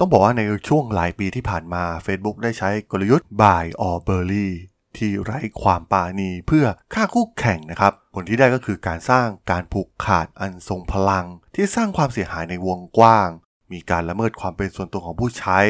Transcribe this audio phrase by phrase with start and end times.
[0.00, 4.48] ต้องบอกว่าในช่วงหลายปีที่ผ่านมา Facebook ได้ใช้กลยุทธ์ buy or bury
[4.96, 13.28] ที่ไร้ความปาณีเพื่อฆ่าคู่แข่งนะครับ ผลที่ได้ก็คือการสร้างการผูกขาดอันทรงพลัง ที่สร้างความเสียหายในวงกว้าง
[13.72, 15.60] มีการละเมิดความเป็นส่วนตัวของผู้ใช้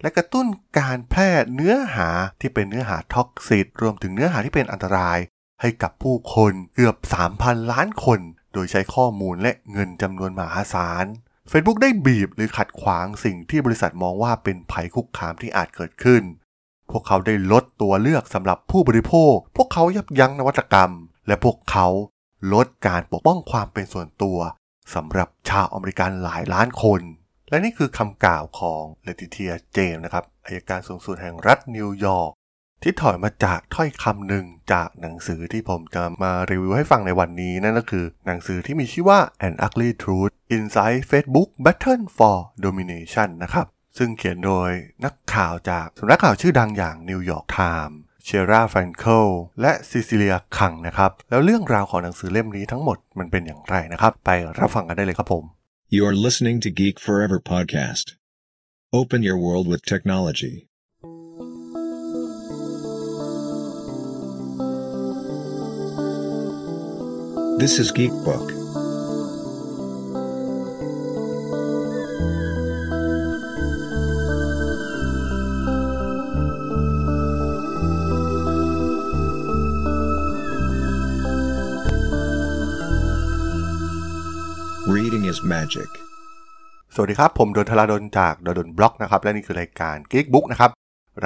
[0.00, 0.46] และกระตุ้น
[0.78, 2.08] การแพร่เนื้อหา
[2.40, 5.18] ที่เป็นเนื้อหาท็อกซิตรวมถึงเนื้อหาที่เป็นอันตราย
[5.60, 6.96] ให้กับผู้คนเกือบ
[7.34, 8.20] 3,000 ล้านคน
[8.52, 11.06] โดยใช้ข้อมูลและเงินจำนวนมหาศาล
[11.50, 16.22] Facebook ได้บีบหรือขัดขวางสิ่งที่บริษัทมองว่าเป็นภัยคุกคามที่อาจเกิดขึ้น
[16.90, 20.92] พวกเขาได้ลดตัวเลือกสำหรับผู้บริโภค พวกเขายับยั้งนวัตกรรม
[21.26, 21.86] และพวกเขา
[22.52, 24.38] ลดการปกป้องความเป็นส่วนตัว
[24.94, 27.00] สำหรับชาวอเมริกันหลายล้านคน
[27.50, 32.30] และนี่คือคำกล่าวของ Letitia James นะครับอัยการสูงสุดแห่งรัฐนิวยอร์ก
[32.82, 43.66] ที่ถอดมาจากถ้อยคำหนึ่งจากหนังสือที่ผมจะมารีวิวให้ฟังในวันนี้นั่นก็คือ หนังสือที่มีชื่อว่า An Ugly Truth Inside Facebook Battle for Domination นะครับ
[43.98, 44.70] ซึ่งเขียนโดย
[45.04, 49.26] นักข่าวจากสำนักข่าวชื่อดังอย่าง New York Times Sheera Frenkel
[49.60, 55.44] และ Cecilia Kang นะครับ แล้วเรื่องราวของหนังสือเล่มนี้ทั้งหมดมันเป็นอย่างไรนะครับ ไปรับฟังกันได้เลยครับผม
[55.94, 58.06] You're listening to Geek Forever podcast.
[59.00, 60.56] Open your world with technology.
[67.62, 68.55] This is Geek Book.
[85.36, 85.90] Is magic.
[86.94, 90.70] สวัสดีครับ ผมดนทลาดนจากดนบล็อกนะครับ และนี่คือรายการ Geek Book นะครับ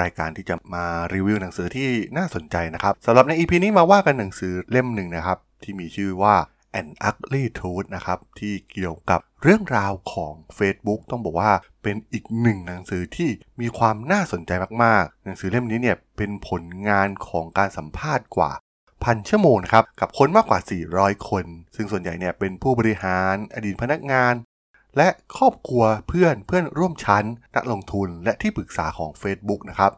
[0.01, 6.35] รายการที่จะมารีวิวหนังสือที่น่าสนใจนะครับสำหรับใน EP นี้มาว่ากันหนังสือเล่มหนึ่งนะครับ ที่มีชื่อว่า
[6.79, 11.51] An Ugly Truth นะครับ ที่เกี่ยวกับเรื่องราวของ Facebook ต้องบอกว่า
[11.83, 13.29] เป็นอีกหนึ่งหนังสือที่
[13.61, 14.51] มีความน่าสนใจ
[14.83, 18.51] มาก ๆ หนังสือเล่มนี้เนี่ยเป็นผลงานของการสัมภาษณ์กว่า
[19.03, 20.59] พันชั่วโมงนะครับกับคนมากกว่า
[20.93, 24.33] 400 คน ซึ่งส่วนใหญ่เนี่ยเป็นผู้บริหารอดีตพนักงาน
[24.97, 27.25] และครอบครัวเพื่อนเพื่อนร่วมชั้น
[27.55, 29.91] นักลงทุนและที่ปรึกษาของ Facebook นะครับ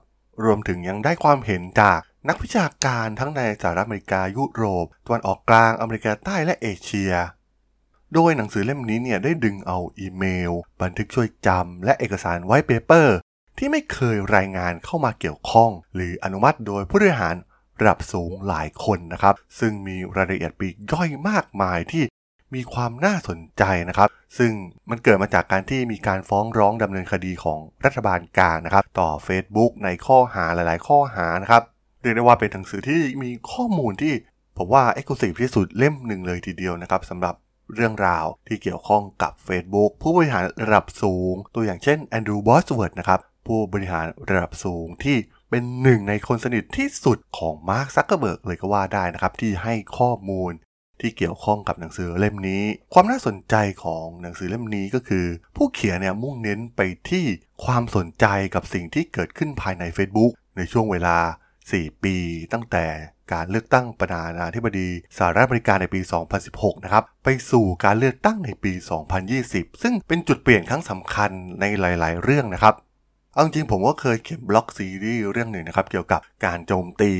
[0.43, 7.13] รวมถึงยังได้ความเห็นจากนักวิชาการทั้งในสหรัฐอเมริกายุโรปตะวันออกกลางอเมริกาใต้และเอเชีย
[8.13, 10.51] โดยหนังสือเล่มนี้เนี่ยได้ดึงเอาอีเมล
[10.81, 13.17] บันทึกช่วยจำและเอกสารไว้เปเปอร์
[13.57, 17.35] ที่ไม่เคยรายงานเข้ามาเกี่ยวข้อง หรืออนุมัติโดยผู้บริหาร
[17.79, 22.03] ระดับสูงหลายคนนะครับ ซึ่งมีรายละเอียดปีกย่อยมากมายที่
[22.53, 24.51] มีความน่าสนใจนะครับ ซึ่ง
[24.89, 31.63] มันเกิดมาจากการที่มีการฟ้องร้องดำเนินคดีของรัฐบาลกลางนะครับ ต่อ Facebook ในข้อหาหลาย ๆ ข้อหานะครับ
[32.01, 34.13] เรียกได้ว่าเป็นหนังสือที่มีข้อมูลที่
[34.57, 37.35] ผมว่า exclusive ที่สุดเล่มหนึ่งเลยทีเดียวนะครับสำหรับ
[37.75, 45.17] เรื่องราวที่เกี่ยวข้องกับ Facebook ผู้บริหารระดับสูง ตัวอย่างเช่น Andrew Bosworth นะครับผู้บริหารระดับสูงที่
[45.55, 50.51] เป็นหนึ่งในคนสนิทที่สุดของมาร์คซักเกอร์เบิร์กเลยก็ว่าได้นะครับ ที่ให้ข้อมูล
[51.01, 55.25] ที่เกี่ยวข้องกับหนังสือเล่มนี้ ความน่าสนใจของหนังสือเล่มนี้ก็คือ
[55.55, 57.25] ผู้เขียนเนี่ยมุ่งเน้นไปที่
[57.65, 58.25] ความสนใจ
[58.55, 61.17] กับสิ่งที่เกิดขึ้นภายใน Facebook ในช่วงเวลา
[61.61, 62.15] 4 ปี
[62.53, 62.85] ตั้งแต่
[63.33, 66.01] การเลือกตั้งประธานาธิบดีสหรัฐอเมริกาในปี
[66.43, 68.73] 2016 นะครับ ไปสู่การเลือกตั้งในปี
[69.27, 71.31] 2020 ซึ่งเป็นจุดเปลี่ยนครั้งสำคัญ
[71.61, 72.75] ในหลาย ๆ เรื่องนะครับ
[73.33, 77.13] เอาจริงผมก็เคยเขียนบล็อกซีรีส์เรื่องหนึ่งนะครับ เกี่ยวกับการโจมตี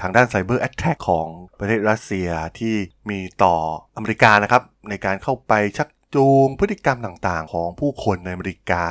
[0.00, 1.26] ทางด้าน cyber attack ของ
[1.58, 2.74] ประเทศรัสเซียที่
[3.10, 3.54] มีต่อ
[3.96, 8.84] อเมริกานะครับ ในการเข้าไปชักจูงพฤติกรรมต่างๆ ของผู้คนในอเมริกา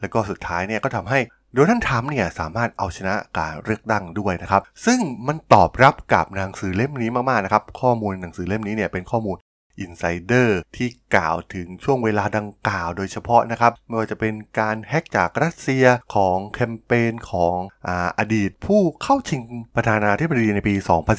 [0.00, 1.18] แล้วก็สุดท้ายเนี่ยก็ทำให้
[1.54, 9.36] โดนัลด์ทรัมป์เนี่ยสามารถเอาชนะการเลือกตั้งด้วยนะครับ ซึ่งมันตอบรับกับหนังสือเล่มนี้มากๆนะครับ ข้อมูลหนังสือเล่มนี้เนี่ยเป็นข้อมูล
[9.80, 15.84] insider ที่กล่าวถึงช่วงเวลาดังกล่าวโดยเฉพาะนะครับ ไม่ว่าจะเป็นการแฮกจากรัสเซีย
[16.14, 17.56] ของแคมเปญของ
[17.88, 19.42] อดีตผู้เข้าชิง
[19.74, 20.74] ประธานาธิบดีในปี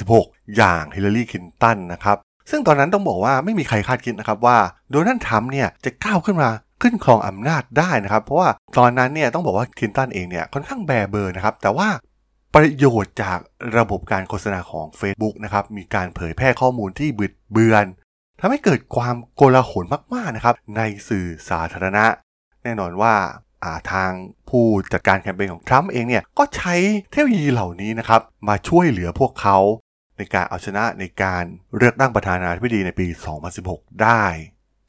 [0.05, 2.17] 2016 อย่างฮิลลารีคลินตันนะครับ
[2.51, 4.57] ซึ่งตอนนั้นต้องบอกว่าไม่มีใครคาดคิดนะครับว่า
[4.91, 6.49] โดนัลด์ทรัมป์เนี่ยจะก้าวขึ้นมา
[6.81, 11.89] ขึ้นครองอำนาจได้นะครับ เพราะว่าตอนนั้นเนี่ยต้องบอกว่าคลินตันเองเนี่ยค่อนข้างแบเบอร์นะครับ แต่ว่า
[12.55, 13.39] ประโยชน์จาก
[13.77, 17.85] ระบบการโฆษณาของ Facebook นะครับ มีการเผยแพร่ข้อมูลที่บิดเบือน
[18.41, 22.05] ทำให้เกิดความโกลาหลมากๆนะครับในสื่อสาธารณะ
[22.63, 24.11] แน่นอนว่าทาง
[24.49, 26.75] ผู้จัดการแคมเปญของทรัมป์เองเนี่ยก็ใช้
[27.11, 29.57] เทคโนโลยีเหล่านี้นะครับมาช่วยเหลือพวกเขา
[30.17, 31.43] ในการเอาชนะในการ
[31.77, 33.07] เลือกตั้งประธานาธิบดีในปี
[33.53, 34.25] 2016 ได้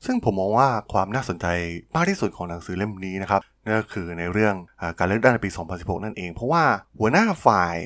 [0.07, 1.47] ซึ่งผมมองว่าความน่าสนใจ
[1.97, 6.65] มากที่สุดของหนังสือเล่มนี้นะครับนั่นก็คือในเรื่องการเลือกตั้งในปี 2016 นั่นเอง เพราะว่า
[6.99, 7.77] หัวหน้าฝ่าย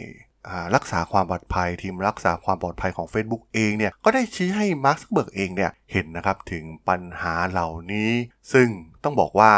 [0.75, 8.11] รักษาความปลอดภัย ทีมรักษาความปลอดภัยของ Facebook เองเนี่ยก็ได้ชี้ให้มาร์คซักเกอร์เบิร์กเองเนี่ยเห็นนะครับถึงปัญหาเหล่านี้
[8.53, 8.69] ซึ่ง
[9.05, 9.53] ต้องบอกว่า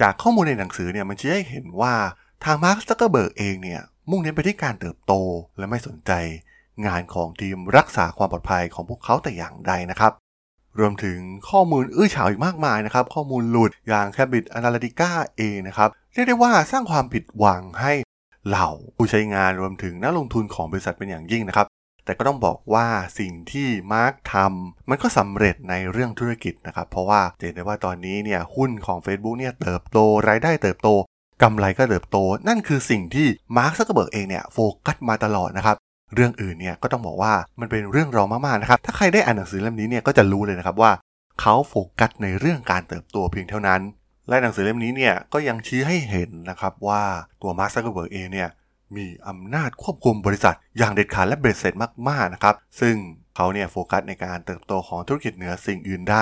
[0.00, 1.94] จากข้อมูลในหนังสือเนี่ยมันชี้ให้เห็นว่า
[2.44, 3.80] ทางมาร์คซักเกอร์เบิร์กเองเนี่ย
[4.10, 5.12] มุ่งเน้นไปที่การเติบโต
[5.58, 6.12] และไม่สนใจ
[6.86, 10.12] งานของทีมรักษาความปลอดภัยของพวกเขาแต่อย่างใดนะครับ
[10.78, 11.18] รวมถึง
[11.50, 17.92] ข้อมูลอื้อฉาวอีกมากมายนะครับ ข้อมูลหลุดอย่าง Cambridge Analytica เองนะครับ เรียกได้ว่าสร้างความผิดหวังให้
[18.48, 21.66] เหล่าผู้ใช้งานรวมถึงนักลงทุนของบริษัทเป็นอย่างยิ่งนะครับ
[22.04, 22.86] แต่ก็ต้องบอกว่า
[23.18, 29.98] สิ่งที่มาร์คทำมันก็สำเร็จในเรื่องธุรกิจนะครับ เพราะว่าเห็นได้ว่าตอนนี้เนี่ยหุ้นของ Facebook เนี่ยเติบโต
[30.28, 30.88] รายได้เติบโต
[31.42, 32.18] กำไรก็เติบโต
[32.48, 35.76] นั่นคือสิ่งที่มาร์คซักเกอร์เบิร์กเองเนี่ยโฟกัสมาตลอดนะครับ
[36.14, 40.92] เรื่องอื่นเนี่ยก็ต้องบอกว่ามันเป็นเรื่องรองมากๆนะครับถ้าใครได้อ่านหนังสือเล่มนี้เนี่ยก็จะรู้เลยนะครับว่า
[41.40, 43.80] เขาโฟกัสในเรื่องการเติบโตเพียงเท่านั้น
[44.28, 47.02] และหนังสือเล่มนี้เนี่ยก็ยังชี้ให้เห็นนะครับว่า
[47.42, 48.48] ตัวมาร์คซักเกอร์เบิร์กเองเนี่ย
[48.96, 51.74] มีอำนาจควบคุมบริษัท อย่างเด็ดขาดและเบ็ดเสร็จ
[52.08, 52.94] มากๆนะครับ ซึ่ง
[53.36, 56.16] เขาเนี่ยโฟกัสในการเติบโตของธุรกิจเหนือสิ่งอื่นใด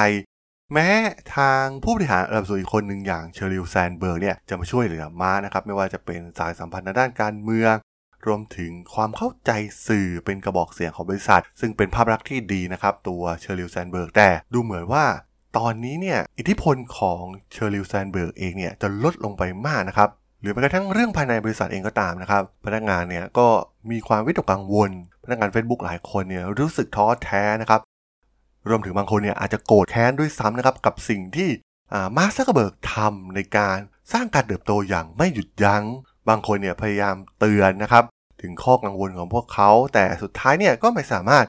[0.73, 0.89] แม้
[1.37, 7.75] ทางผู้บริหารระดับสูงอีกคนหนึ่งอย่างเชอริลแซนเบิร์กเนี่ยจะมาช่วยเหลือมานะครับไม่ว่าจะเป็นสายสัมพันธ์ในด้านการเมือง
[8.27, 9.51] รวมถึงความเข้าใจ
[9.89, 15.05] สื่อเป็นกระบอกเสียงของบริษัท ซึ่งเป็นภาพลักษณ์ที่ดีนะครับตัวเชอริลแซนเบิร์กแต่ดูเหมือนว่า
[15.59, 20.09] ตอนนี้เนี่ยอิทธิพลของเชอริลแซนเบิร์กเองเนี่ยจะลดลงไปมากนะครับ
[20.41, 23.47] หรือแม้กระทั่งเรื่องภายในบริษัทเองก็ตามนะครับ พนักงานเนี่ยก็
[23.91, 24.91] มีความวิตกกังวล
[25.25, 27.81] พนักงาน Facebook หลายคนเนี่ยรู้สึกท้อแท้นะครับ
[28.69, 31.49] รวมถึงบางคนเนี่ยอาจจะโกรธแค้นด้วยซ้ำนะครับ กับสิ่งที่
[32.17, 33.77] มาร์คซักเกอร์เบิร์กทำในการ
[34.13, 35.85] สร้างการเติบโตอย่างไม่หยุดยั้ง
[36.29, 38.05] บางคนเนี่ยพยายามเตือนนะครับ
[38.43, 41.45] ถึงข้อกังวลของพวกเขา แต่สุดท้ายเนี่ยก็ไม่สามารถ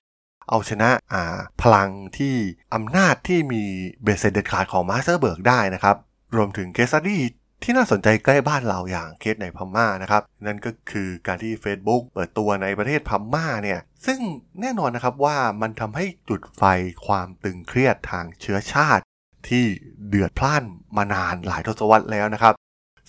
[0.52, 2.36] เอาชนะอ่าพลังที่
[2.74, 3.64] อำนาจที่มี
[4.04, 5.96] เบ็ดเสร็จเด็ดขาดของมาร์คซักเกอร์เบิร์กได้นะครับ
[6.36, 7.22] รวมถึงเคสที่
[7.64, 14.20] ที่น่าสนใจใกล้บ้านเราอย่างเคสในพม่านะครับ นั่นก็คือการที่ Facebook เปิดตัวในประเทศพม่าเนี่ย ซึ่ง
[14.62, 16.64] แน่นอนนะครับว่ามันทำให้จุดไฟ
[17.08, 19.04] ความตึงเครียดทางเชื้อชาติ
[19.48, 19.66] ที่
[20.08, 20.64] เดือดพล่าน
[20.98, 22.54] มานานหลายทศวรรษแล้วนะครับ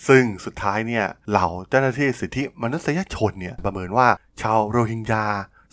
[0.08, 4.08] ซึ่งสุดท้ายเนี่ยเหล่าเจ้าหน้าที่สิทธิมนุษยชนเนี่ยประเมินว่า
[4.40, 5.26] ชาวโรฮิงญา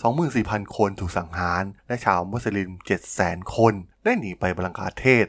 [0.08, 2.70] 24,000 คนถูกสังหาร และชาวมุสลิม
[3.12, 3.74] 700,000 คน
[4.04, 5.28] ได้หนีไปบังคาเทศ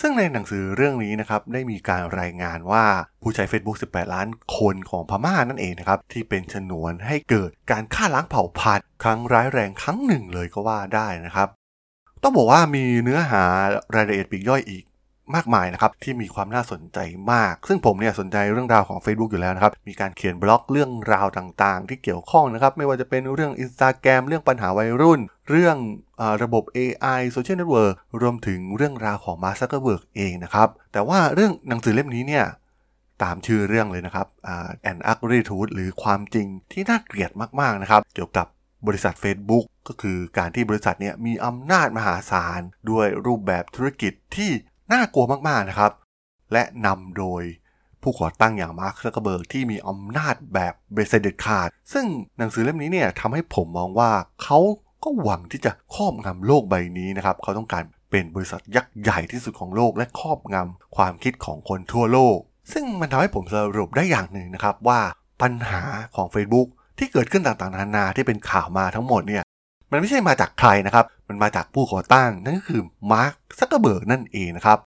[0.00, 2.86] ซึ่งในหนังสือเรื่องนี้นะครับได้มีการรายงานว่า
[3.22, 4.28] ผู้ใช้ Facebook 18 ล้าน
[4.58, 11.48] คนของพม่านั่นเองนะครับที่เป็นชนวนให้เกิดการฆ่าล้างเผ่าพันธุ์ครั้งร้ายแรงครั้งหนึ่งเลยก็ว่าได้นะครับ
[12.22, 13.44] ต้องบอกว่ามีเนื้อหา
[13.94, 14.84] รายละเอียดปีกย่อยอีก
[15.34, 16.98] มากมายนะครับที่มีความน่าสนใจ
[17.32, 25.20] มาก ซึ่งผมเนี่ยสนใจเรื่องราวของ Facebook อยู่แล้วนะครับมีการเขียนบล็อกเรื่องราวต่างๆ ที่เกี่ยวข้องนะครับไม่ว่าจะเป็นเรื่อง Instagram เรื่องปัญหาวัยรุ่น
[25.50, 25.76] เรื่อง
[26.20, 32.44] อระบบ AI Social Network รวมถึงเรื่องราวของ Mark Zuckerberg เองนะครับแต่ว่าเรื่องหนังสือเล่มนี้เนี่ย
[33.22, 34.26] ตามชื่อเรื่องเลยนะครับ
[34.90, 37.30] An Ugly Truth หรือความจริงที่น่าเกลียด
[37.60, 38.46] มากๆนะครับเกี่ยวกับ
[38.86, 42.60] บริษัท Facebook ก็คือการที่บริษัทเนี่ยมีอำนาจมหาศาล
[42.90, 44.50] ด้วยรูปแบบธุรกิจที่
[44.92, 45.92] น่ากลัวมากๆนะครับ
[46.52, 47.42] และนำโดย
[48.02, 52.06] ผู้ก่อตั้งอย่างมาร์คซักเกอร์เบิร์กที่มีอำนาจแบบเบ็ดเสร็จเด็ดขาด ซึ่ง
[52.38, 54.10] หนังสือเล่มนี้เนี่ยทำให้ผมมองว่า
[54.42, 54.58] เขา
[55.04, 62.38] ก็หวังที่จะครอบงำโลกใบนี้นะครับ เขาต้องการเป็นบริษัทยักษ์ใหญ่ที่สุดของโลกและครอบงำความคิดของคนทั่วโลก
[62.72, 65.00] ซึ่งมันทำให้ผมสรุปได้อย่างหนึ่งนะครับว่า
[65.42, 65.82] ปัญหา
[66.16, 66.68] ของ Facebook
[66.98, 69.42] ที่เกิดขึ้นต่างๆนานาที่เป็นข่าวมาทั้งหมดเนี่ย
[69.90, 72.82] มันไม่ใช่มาจากใครนะครับ มันมาจากผู้ก่อตั้งนั่นก็คือ
[73.12, 74.78] มาร์คซักเกอร์เบิร์กนั่นเองนะครับ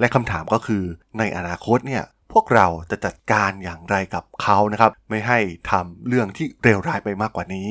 [0.00, 0.82] และคำถามก็คือ
[1.18, 2.02] ในอนาคตเนี่ย
[2.32, 5.38] พวกเราจะจัดการอย่างไรกับเขานะครับ ไม่ให้
[5.70, 7.68] ทำเรื่องที่เลวร้ายไปมากกว่านี้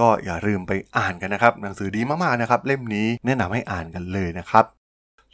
[0.00, 4.64] ก็อย่าลืมไปอ่านกันนะครับ หนังสือดีมากๆนะครับ เล่มนี้แนะนำให้อ่านกันเลยนะครับ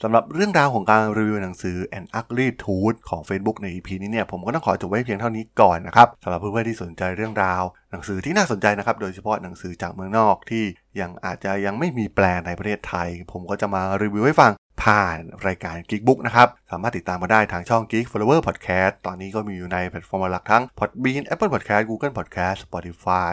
[0.02, 10.64] สำหรับเรื่องราวของการรีวิวหนังสือ An Ugly Truth ของ Facebook ใน EP นี้เนี่ยผมก็ต้องขอจบไว้เพียงเท่านี้ก่อนนะครับสำหรับเพื่อนๆที่สนใจเรื่องราว หนังสือที่น่าสนใจนะครับ โดยเฉพาะหนังสือจากเมืองนอกที่
[11.00, 14.52] ยังอาจจะยังไม่มีแปลในประเทศไทย ผมก็จะมารีวิวให้ฟัง
[14.82, 23.32] ผ่านรายการ Geek Book นะครับ สามารถติดตามมาได้ทางช่อง Geek Forever Podcast ตอนนี้ก็มีอยู่ในแพลตฟอร์มหลักทั้ง Podbean Apple Podcast Google Podcast Spotify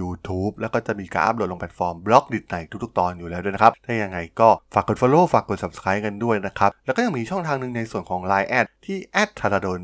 [0.00, 8.98] YouTube แล้วก็จะมีการอัปโหลดลงแพลตฟอร์ม Blockdit ในทุกๆ ตอนอยู่แล้วด้วยนะครับ ถ้ายังไงก็ฝากกด Follow ฝากกด Subscribe กันด้วยนะครับ แล้วก็ยังมีช่องทางหนึ่งในส่วนของ Line แอดที่
[9.38, 9.80] t h a r a d o n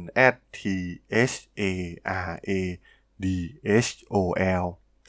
[0.59, 1.65] t h a
[2.27, 2.51] r a
[3.25, 3.27] d
[3.87, 4.17] h o
[4.63, 4.67] l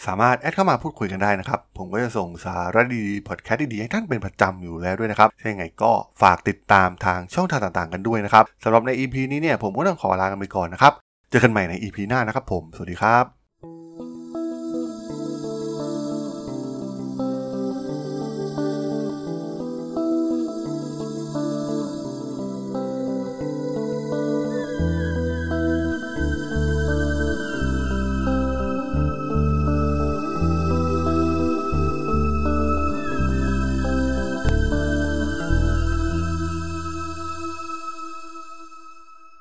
[0.08, 5.92] สามารถแอดเข้ามาพูดคุยกันได้นะครับ ผมก็จะส่งสาระดีๆพอดแคสต์ดีๆให้ท่านเป็นประจำอยู่แล้วด้วยนะครับถ้ายังไงก็
[6.22, 10.94] ฝากติดตามทางช่องทางต่างๆ กันด้วยนะครับสำหรับใน EP นี้เนี่ยผมก็ต้องขอลากันไปก่อนนะครับ
[11.30, 13.41] เจอกันใหม่ใน EP หน้านะครับผม สวัสดีครับ